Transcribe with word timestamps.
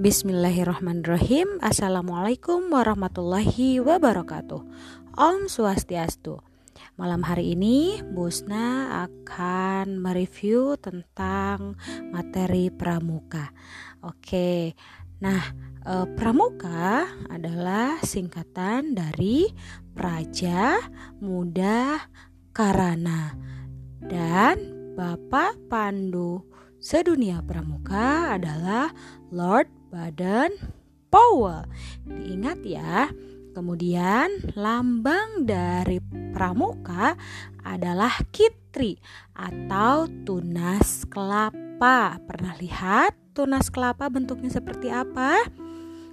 Bismillahirrahmanirrahim. 0.00 1.60
Assalamualaikum 1.60 2.72
warahmatullahi 2.72 3.84
wabarakatuh. 3.84 4.64
Om 5.12 5.44
Swastiastu. 5.44 6.40
Malam 6.96 7.20
hari 7.20 7.52
ini 7.52 8.00
Busna 8.08 8.96
akan 9.04 10.00
mereview 10.00 10.80
tentang 10.80 11.76
materi 12.16 12.72
pramuka. 12.72 13.52
Oke, 14.00 14.72
nah 15.20 15.52
eh, 15.84 16.08
pramuka 16.16 17.04
adalah 17.28 18.00
singkatan 18.00 18.96
dari 18.96 19.52
Praja 19.92 20.80
Muda 21.20 22.08
Karana 22.56 23.36
Dan 24.00 24.64
Bapak 24.96 25.60
Pandu. 25.68 26.48
Sedunia 26.80 27.44
pramuka 27.44 28.40
adalah 28.40 28.88
Lord 29.28 29.79
badan 29.90 30.54
Powell. 31.10 31.66
Diingat 32.06 32.62
ya. 32.62 33.10
Kemudian 33.50 34.54
lambang 34.54 35.42
dari 35.42 35.98
pramuka 36.30 37.18
adalah 37.66 38.14
kitri 38.30 39.02
atau 39.34 40.06
tunas 40.22 41.02
kelapa. 41.10 42.22
Pernah 42.22 42.54
lihat 42.62 43.18
tunas 43.34 43.66
kelapa 43.74 44.06
bentuknya 44.06 44.54
seperti 44.54 44.94
apa? 44.94 45.42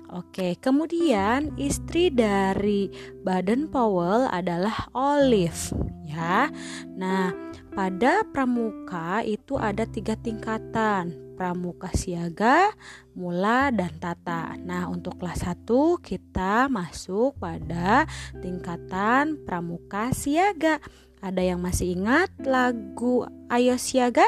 Oke, 0.08 0.56
kemudian 0.58 1.54
istri 1.60 2.08
dari 2.08 2.88
Baden 3.22 3.68
Powell 3.68 4.26
adalah 4.32 4.88
Olive 4.96 5.76
ya. 6.08 6.48
Nah, 6.96 7.36
pada 7.78 8.26
pramuka 8.26 9.22
itu 9.22 9.54
ada 9.62 9.86
tiga 9.86 10.18
tingkatan 10.18 11.14
pramuka 11.38 11.94
siaga, 11.94 12.74
mula, 13.14 13.70
dan 13.70 13.94
tata. 14.02 14.58
Nah, 14.58 14.90
untuk 14.90 15.22
kelas 15.22 15.46
1 15.46 16.02
kita 16.02 16.66
masuk 16.74 17.38
pada 17.38 18.10
tingkatan 18.42 19.38
pramuka 19.46 20.10
siaga. 20.10 20.82
Ada 21.22 21.54
yang 21.54 21.62
masih 21.62 21.94
ingat 21.94 22.34
lagu 22.42 23.30
Ayo 23.54 23.78
Siaga? 23.78 24.26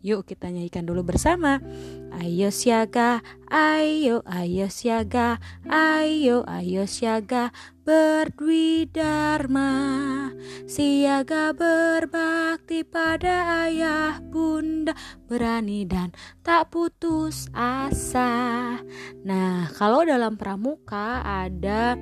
Yuk 0.00 0.24
kita 0.24 0.48
nyanyikan 0.48 0.88
dulu 0.88 1.04
bersama. 1.04 1.60
Ayo 2.16 2.48
siaga, 2.48 3.20
ayo, 3.52 4.24
ayo 4.24 4.72
siaga, 4.72 5.36
ayo, 5.68 6.46
ayo 6.48 6.88
siaga, 6.88 7.52
berdwi 7.84 8.88
dharma, 8.88 10.25
siaga 10.66 11.54
berbakti 11.54 12.82
pada 12.82 13.64
ayah 13.66 14.18
bunda, 14.18 14.90
berani 15.30 15.86
dan 15.86 16.10
tak 16.42 16.74
putus 16.74 17.46
asa. 17.54 18.74
Nah, 19.22 19.70
kalau 19.78 20.02
dalam 20.02 20.34
pramuka 20.34 21.22
ada 21.22 21.94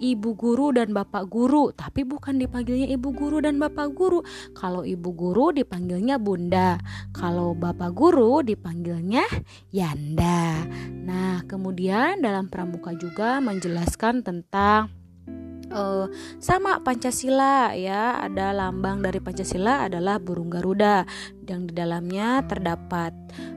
ibu 0.00 0.32
guru 0.32 0.72
dan 0.72 0.96
bapak 0.96 1.28
guru, 1.28 1.68
tapi 1.76 2.08
bukan 2.08 2.40
dipanggilnya 2.40 2.88
ibu 2.90 3.12
guru 3.12 3.44
dan 3.44 3.60
bapak 3.60 3.92
guru. 3.92 4.24
Kalau 4.56 4.88
ibu 4.88 5.12
guru 5.12 5.52
dipanggilnya 5.52 6.16
bunda, 6.16 6.80
kalau 7.12 7.52
bapak 7.52 7.92
guru 7.92 8.40
dipanggilnya 8.40 9.22
yanda. 9.68 10.64
Nah, 11.04 11.44
kemudian 11.44 12.24
dalam 12.24 12.48
pramuka 12.48 12.96
juga 12.96 13.38
menjelaskan 13.44 14.24
tentang 14.24 15.01
uh, 15.72 16.06
sama 16.38 16.84
Pancasila 16.84 17.72
ya. 17.72 18.20
Ada 18.20 18.52
lambang 18.52 19.00
dari 19.00 19.18
Pancasila 19.18 19.88
adalah 19.88 20.20
burung 20.20 20.52
garuda. 20.52 21.08
Yang 21.48 21.62
di 21.68 21.74
dalamnya 21.74 22.44
terdapat 22.46 23.12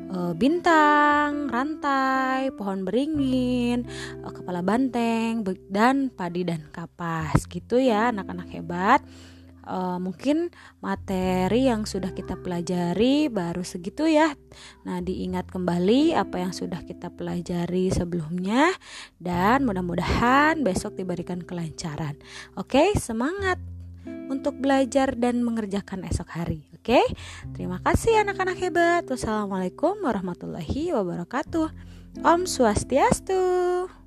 uh, 0.09 0.33
bintang, 0.33 1.51
rantai, 1.51 2.49
pohon 2.55 2.87
beringin, 2.87 3.85
uh, 4.23 4.31
kepala 4.31 4.63
banteng, 4.63 5.43
dan 5.69 6.09
padi 6.09 6.47
dan 6.47 6.65
kapas. 6.71 7.45
Gitu 7.45 7.77
ya 7.83 8.09
anak-anak 8.09 8.49
hebat. 8.55 9.03
Uh, 9.65 9.97
mungkin 9.97 10.53
materi 10.79 11.65
yang 11.67 11.89
sudah 11.89 12.13
kita 12.13 12.37
pelajari 12.37 13.27
baru 13.33 13.65
segitu 13.65 14.05
ya. 14.05 14.37
Nah, 14.85 15.01
diingat 15.01 15.49
kembali 15.49 16.13
apa 16.13 16.39
yang 16.39 16.53
sudah 16.53 16.85
kita 16.85 17.09
pelajari 17.09 17.89
sebelumnya 17.89 18.71
dan 19.17 19.65
mudah-mudahan 19.65 20.61
besok 20.61 20.95
diberikan 20.95 21.41
kelancaran. 21.41 22.15
Oke, 22.53 22.93
semangat 22.95 23.57
untuk 24.29 24.57
belajar 24.61 25.13
dan 25.17 25.41
mengerjakan 25.41 26.05
esok 26.05 26.29
hari. 26.29 26.65
Oke, 26.77 27.01
terima 27.57 27.81
kasih 27.81 28.21
anak-anak 28.21 28.57
hebat. 28.61 29.03
Wassalamualaikum 29.09 29.97
warahmatullahi 30.05 30.93
wabarakatuh. 30.93 31.73
Om 32.21 32.47
Swastiastu. 32.47 34.04